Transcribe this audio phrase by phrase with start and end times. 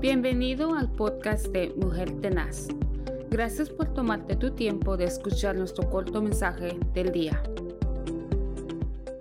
[0.00, 2.68] Bienvenido al podcast de Mujer Tenaz.
[3.28, 7.42] Gracias por tomarte tu tiempo de escuchar nuestro corto mensaje del día.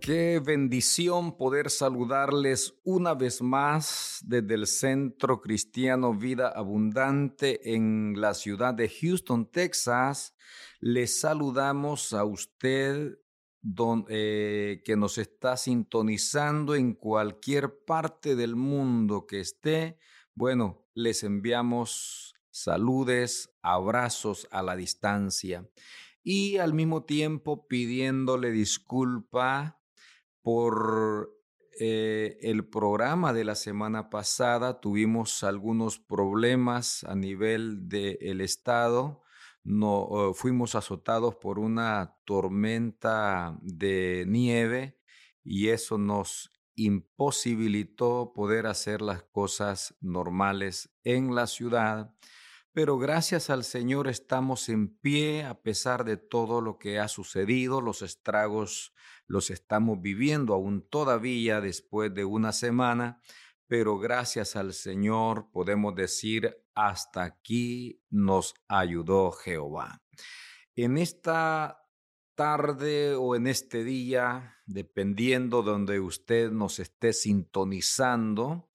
[0.00, 8.32] Qué bendición poder saludarles una vez más desde el Centro Cristiano Vida Abundante en la
[8.32, 10.34] ciudad de Houston, Texas.
[10.80, 13.18] Les saludamos a usted
[13.60, 19.98] don, eh, que nos está sintonizando en cualquier parte del mundo que esté.
[20.34, 25.68] Bueno, les enviamos saludes, abrazos a la distancia
[26.22, 29.80] y al mismo tiempo pidiéndole disculpa
[30.42, 31.30] por
[31.78, 34.80] eh, el programa de la semana pasada.
[34.80, 39.22] Tuvimos algunos problemas a nivel del estado.
[39.64, 44.98] Eh, fuimos azotados por una tormenta de nieve
[45.44, 52.14] y eso nos imposibilitó poder hacer las cosas normales en la ciudad.
[52.72, 57.82] Pero gracias al Señor estamos en pie a pesar de todo lo que ha sucedido,
[57.82, 58.94] los estragos
[59.26, 63.20] los estamos viviendo aún todavía después de una semana,
[63.66, 70.02] pero gracias al Señor podemos decir, hasta aquí nos ayudó Jehová.
[70.74, 71.81] En esta
[72.34, 78.70] tarde o en este día, dependiendo donde usted nos esté sintonizando,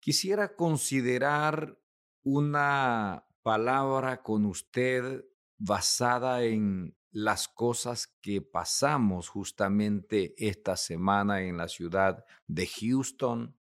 [0.00, 1.78] quisiera considerar
[2.22, 5.24] una palabra con usted
[5.58, 13.56] basada en las cosas que pasamos justamente esta semana en la ciudad de Houston.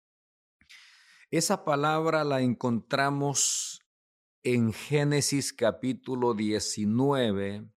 [1.31, 3.81] Esa palabra la encontramos
[4.43, 7.69] en Génesis capítulo 19,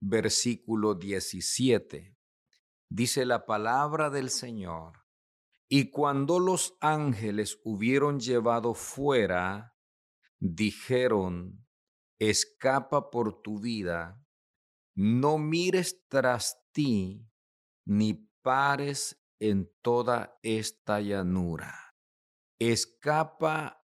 [0.00, 2.16] versículo 17.
[2.88, 5.04] Dice la palabra del Señor.
[5.68, 9.76] Y cuando los ángeles hubieron llevado fuera,
[10.38, 11.66] dijeron,
[12.18, 14.24] escapa por tu vida,
[14.94, 17.28] no mires tras ti,
[17.84, 21.94] ni pares en toda esta llanura.
[22.58, 23.86] Escapa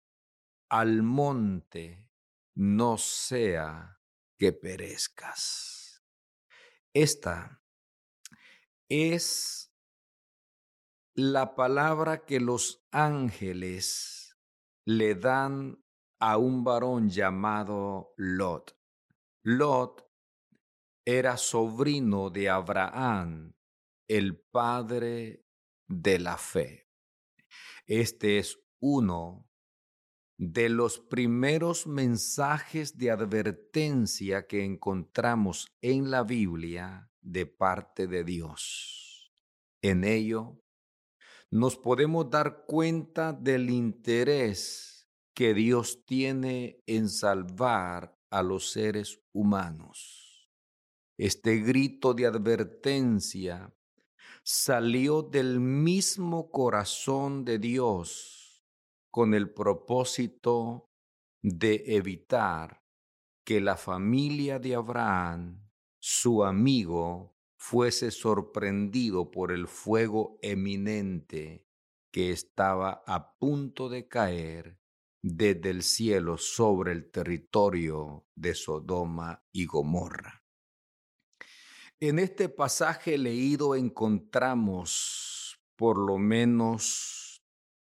[0.69, 2.11] al monte,
[2.55, 4.01] no sea
[4.37, 5.78] que perezcas.
[6.95, 7.63] Esta
[8.89, 9.73] es
[11.15, 14.37] la palabra que los ángeles
[14.87, 15.85] le dan
[16.21, 18.79] a un varón llamado Lot.
[19.43, 20.09] Lot
[21.05, 23.55] era sobrino de Abraham,
[24.09, 25.45] el padre
[25.87, 26.89] de la fe.
[27.87, 29.48] Este es uno
[30.39, 39.33] de los primeros mensajes de advertencia que encontramos en la Biblia de parte de Dios.
[39.83, 40.63] En ello,
[41.51, 50.49] nos podemos dar cuenta del interés que Dios tiene en salvar a los seres humanos.
[51.17, 53.75] Este grito de advertencia
[54.45, 58.48] salió del mismo corazón de Dios
[59.11, 60.91] con el propósito
[61.43, 62.83] de evitar
[63.45, 65.69] que la familia de Abraham
[66.01, 71.67] su amigo fuese sorprendido por el fuego eminente
[72.13, 74.79] que estaba a punto de caer
[75.23, 80.45] desde el cielo sobre el territorio de Sodoma y Gomorra.
[82.01, 87.28] En este pasaje leído encontramos por lo menos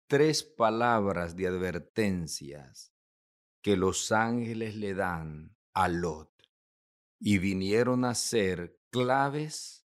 [0.08, 2.94] tres palabras de advertencias
[3.62, 6.32] que los ángeles le dan a Lot
[7.20, 9.86] y vinieron a ser claves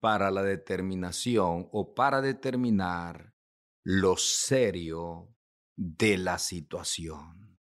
[0.00, 3.34] para la determinación o para determinar
[3.82, 5.34] lo serio
[5.76, 7.58] de la situación.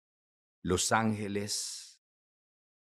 [0.61, 2.03] Los ángeles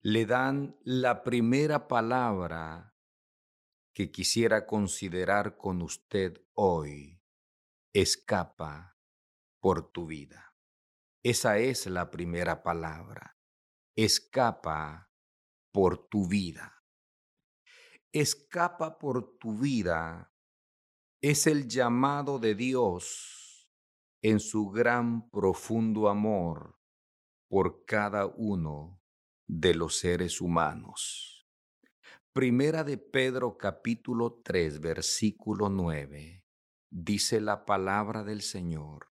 [0.01, 2.95] le dan la primera palabra
[3.93, 7.21] que quisiera considerar con usted hoy.
[7.91, 8.98] Escapa
[9.59, 10.55] por tu vida.
[11.23, 13.37] Esa es la primera palabra.
[13.95, 15.11] Escapa
[15.71, 16.83] por tu vida.
[18.11, 20.33] Escapa por tu vida
[21.21, 23.69] es el llamado de Dios
[24.21, 26.79] en su gran profundo amor
[27.49, 29.01] por cada uno
[29.45, 31.45] de los seres humanos.
[32.31, 36.45] Primera de Pedro capítulo 3 versículo 9
[36.89, 39.08] dice la palabra del Señor.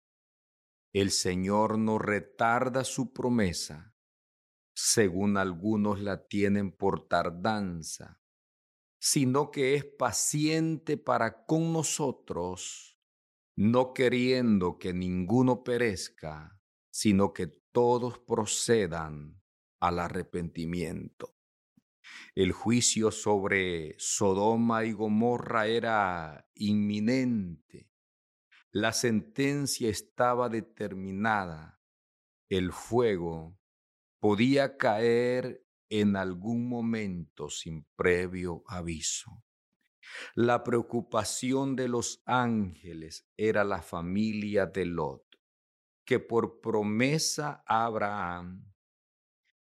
[0.94, 3.94] El Señor no retarda su promesa
[4.76, 8.20] según algunos la tienen por tardanza,
[9.00, 12.96] sino que es paciente para con nosotros,
[13.56, 16.60] no queriendo que ninguno perezca,
[16.92, 19.42] sino que todos procedan
[19.80, 21.36] al arrepentimiento.
[22.36, 27.93] El juicio sobre Sodoma y Gomorra era inminente.
[28.76, 31.80] La sentencia estaba determinada.
[32.48, 33.56] El fuego
[34.18, 39.44] podía caer en algún momento sin previo aviso.
[40.34, 45.22] La preocupación de los ángeles era la familia de Lot
[46.04, 48.74] que por promesa a Abraham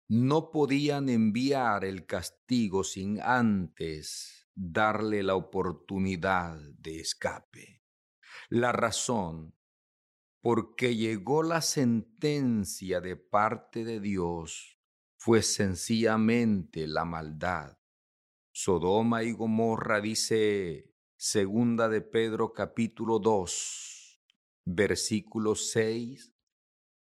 [0.10, 7.77] no podían enviar el castigo sin antes darle la oportunidad de escape.
[8.50, 9.56] La razón
[10.42, 14.80] por que llegó la sentencia de parte de Dios
[15.18, 17.78] fue sencillamente la maldad.
[18.52, 23.98] Sodoma y Gomorra dice segunda de Pedro capítulo 2
[24.68, 26.34] versículo 6,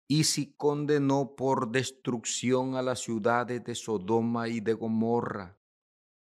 [0.09, 5.59] y si condenó por destrucción a las ciudades de Sodoma y de Gomorra,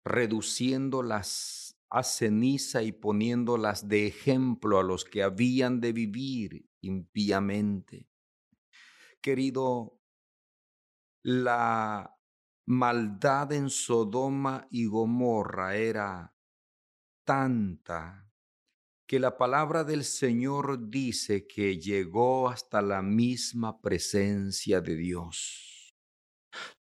[0.05, 8.09] reduciéndolas a ceniza y poniéndolas de ejemplo a los que habían de vivir impíamente.
[9.21, 10.01] Querido,
[11.23, 12.15] la
[12.67, 16.35] maldad en Sodoma y Gomorra era
[17.25, 18.29] tanta
[19.07, 25.95] que la palabra del Señor dice que llegó hasta la misma presencia de Dios.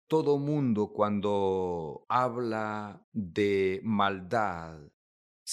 [0.06, 4.93] Todo mundo cuando habla de maldad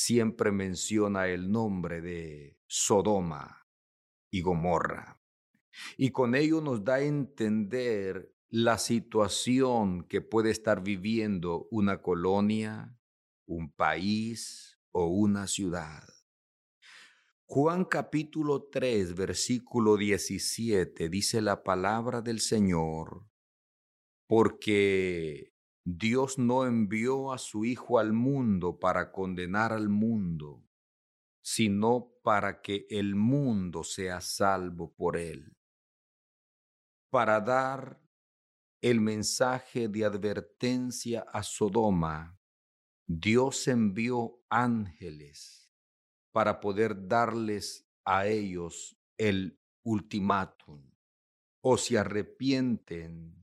[0.05, 3.67] siempre menciona el nombre de Sodoma
[4.31, 5.21] y Gomorra.
[5.95, 12.97] Y con ello nos da a entender la situación que puede estar viviendo una colonia,
[13.45, 16.03] un país o una ciudad.
[17.45, 23.27] Juan capítulo 3, versículo 17 dice la palabra del Señor,
[24.27, 25.50] porque
[25.83, 30.63] Dios no envió a su Hijo al mundo para condenar al mundo,
[31.41, 35.57] sino para que el mundo sea salvo por él.
[37.09, 37.99] Para dar
[38.81, 42.39] el mensaje de advertencia a Sodoma,
[43.07, 45.71] Dios envió ángeles
[46.31, 50.89] para poder darles a ellos el ultimátum.
[51.63, 53.40] O se arrepienten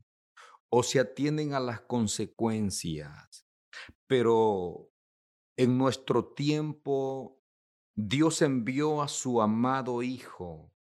[0.70, 3.46] o se atienden a las consecuencias.
[4.06, 4.90] Pero
[5.56, 7.40] en nuestro tiempo,
[7.94, 10.72] Dios envió a su amado Hijo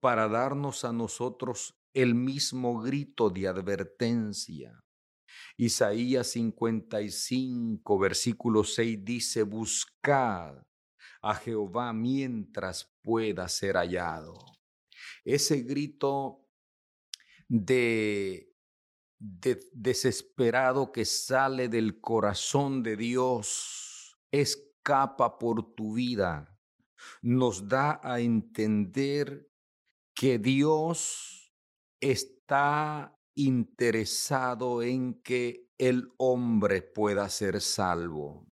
[0.00, 4.84] para darnos a nosotros el mismo grito de advertencia.
[5.56, 10.62] Isaías 55, versículo 6 dice, buscad
[11.22, 14.34] a Jehová mientras pueda ser hallado.
[15.24, 16.46] Ese grito
[17.48, 18.52] de,
[19.18, 26.56] desesperado que sale del corazón de Dios escapa por tu vida.
[27.22, 29.50] Nos da a entender
[30.14, 31.52] que Dios
[32.00, 38.48] está interesado en que el hombre pueda ser salvo.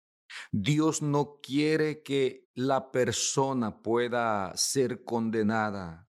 [0.50, 6.08] Dios no quiere que la persona pueda ser condenada,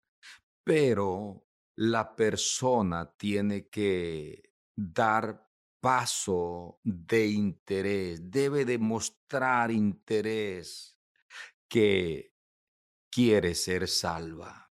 [0.65, 1.44] pero
[1.77, 10.99] la persona tiene que dar paso de interés, debe demostrar interés
[11.69, 12.33] que
[13.11, 14.73] quiere ser salva.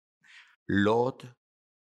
[0.67, 1.37] Lot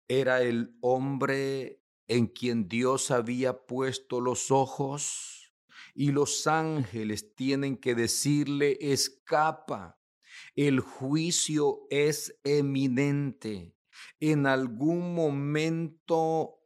[0.08, 5.54] era el hombre en quien Dios había puesto los ojos
[5.94, 9.98] y los ángeles tienen que decirle, escapa.
[10.54, 13.75] El juicio es eminente.
[14.20, 16.60] En algún momento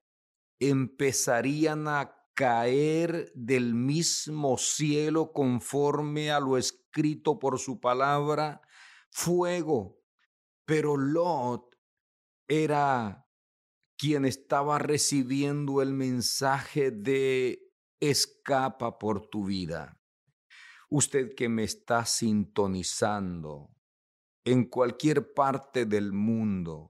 [0.59, 8.63] empezarían a caer del mismo cielo conforme a lo escrito por su palabra,
[9.11, 9.99] fuego.
[10.65, 11.77] Pero Lot
[12.49, 13.27] era
[13.97, 17.71] quien estaba recibiendo el mensaje de
[18.01, 20.01] escapa por tu vida.
[20.89, 23.71] Usted que me está sintonizando
[24.45, 26.90] en cualquier parte del mundo,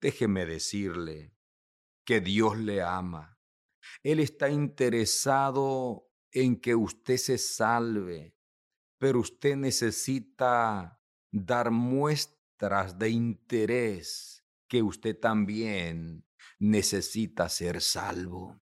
[0.00, 1.34] déjeme decirle
[2.04, 3.38] que Dios le ama.
[4.02, 8.36] Él está interesado en que usted se salve,
[8.98, 11.00] pero usted necesita
[11.30, 16.26] dar muestras de interés que usted también
[16.58, 18.60] necesita ser salvo.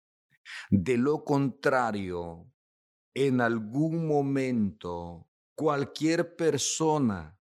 [0.71, 2.53] De lo contrario,
[3.15, 7.39] en algún momento cualquier persona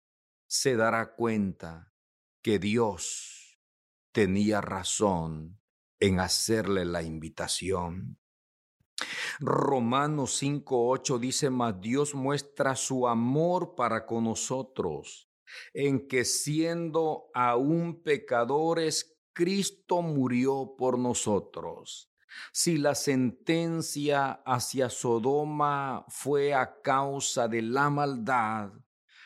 [0.47, 1.93] se dará cuenta
[2.43, 3.32] que Dios
[4.13, 5.60] tenía razón
[6.00, 8.20] en hacerle la invitación.
[9.39, 15.29] Romanos 5.8 dice, mas Dios muestra su amor para con nosotros,
[15.74, 22.12] en que siendo aún pecadores, Cristo murió por nosotros.
[22.51, 28.72] Si la sentencia hacia Sodoma fue a causa de la maldad,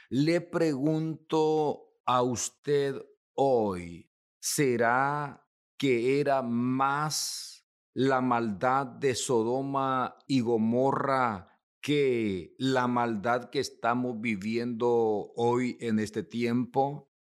[0.10, 2.96] le pregunto a usted
[3.34, 4.07] hoy,
[4.54, 5.46] ¿será
[5.78, 14.88] que era más la maldad de Sodoma y Gomorra que la maldad que estamos viviendo
[15.36, 17.12] hoy en este tiempo?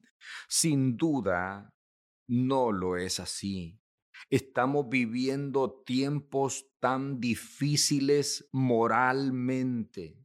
[0.49, 1.75] Sin duda,
[2.29, 3.81] no lo es así.
[4.31, 10.17] Estamos viviendo tiempos tan difíciles moralmente.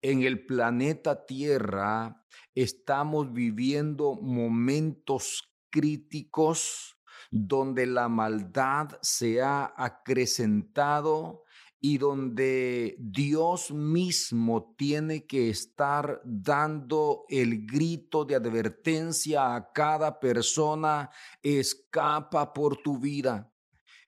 [0.00, 6.96] En el planeta Tierra estamos viviendo momentos críticos
[7.32, 11.42] donde la maldad se ha acrecentado
[11.80, 21.10] y donde Dios mismo tiene que estar dando el grito de advertencia a cada persona,
[21.42, 23.52] escapa por tu vida.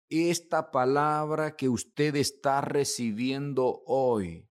[0.09, 4.49] Esta palabra que usted está recibiendo hoy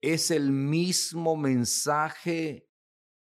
[0.00, 2.70] es el mismo mensaje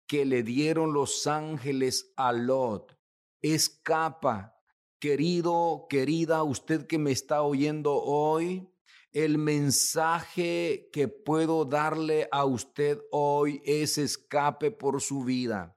[0.06, 2.97] que le dieron los ángeles a Lot.
[3.42, 4.56] Escapa,
[4.98, 8.68] querido, querida, usted que me está oyendo hoy
[9.12, 15.76] el mensaje que puedo darle a usted hoy es escape por su vida.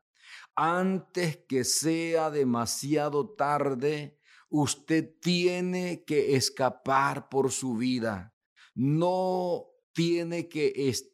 [0.56, 8.36] Antes que sea demasiado tarde, usted tiene que escapar por su vida.
[8.76, 11.11] No tiene que estar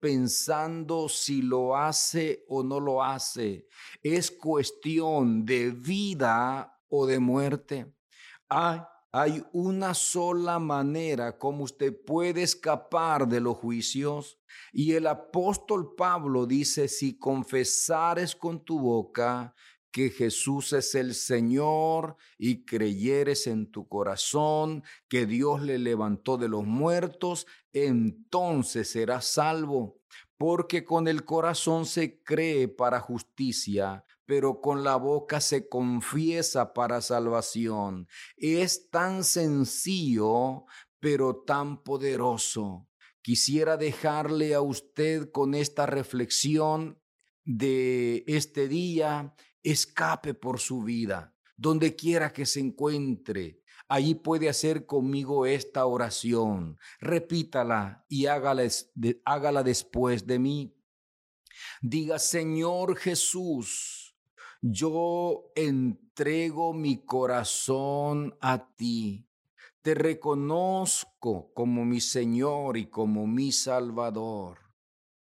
[0.00, 3.68] pensando si lo hace o no lo hace.
[4.02, 7.94] Es cuestión de vida o de muerte.
[8.48, 14.38] Hay una sola manera como usted puede escapar de los juicios.
[14.72, 19.54] Y el apóstol Pablo dice, si confesares con tu boca
[19.96, 26.50] que Jesús es el Señor y creyeres en tu corazón que Dios le levantó de
[26.50, 30.02] los muertos, entonces serás salvo.
[30.36, 37.00] Porque con el corazón se cree para justicia, pero con la boca se confiesa para
[37.00, 38.06] salvación.
[38.36, 40.66] Es tan sencillo,
[41.00, 42.86] pero tan poderoso.
[43.22, 47.00] Quisiera dejarle a usted con esta reflexión
[47.46, 49.32] de este día,
[49.70, 53.62] escape por su vida, donde quiera que se encuentre.
[53.88, 56.78] Allí puede hacer conmigo esta oración.
[57.00, 58.62] Repítala y hágala,
[59.24, 60.76] hágala después de mí.
[61.80, 64.16] Diga, Señor Jesús,
[64.60, 69.28] yo entrego mi corazón a ti.
[69.82, 74.58] Te reconozco como mi Señor y como mi Salvador.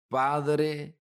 [0.08, 0.98] Padre,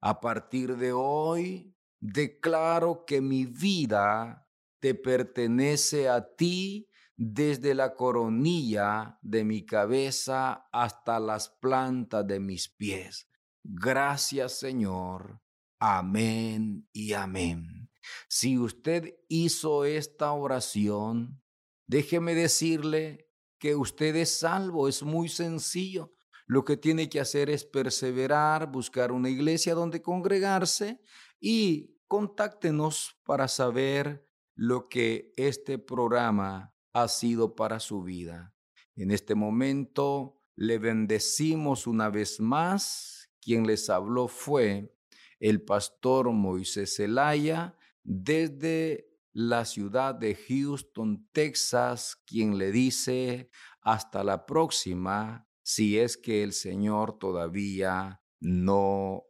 [0.00, 4.48] a partir de hoy declaro que mi vida
[4.80, 12.68] te pertenece a ti desde la coronilla de mi cabeza hasta las plantas de mis
[12.68, 13.28] pies.
[13.62, 15.40] Gracias Señor
[15.82, 17.90] Amén y amén.
[18.28, 21.42] Si usted hizo esta oración,
[21.86, 26.12] déjeme decirle que usted es salvo, es muy sencillo.
[26.46, 31.00] Lo que tiene que hacer es perseverar, buscar una iglesia donde congregarse
[31.40, 38.54] y contáctenos para saber lo que este programa ha sido para su vida.
[38.94, 43.30] En este momento le bendecimos una vez más.
[43.40, 44.94] Quien les habló fue
[45.38, 54.44] el pastor Moisés Zelaya desde la ciudad de Houston, Texas, quien le dice hasta la
[54.44, 59.29] próxima si es que el Señor todavía no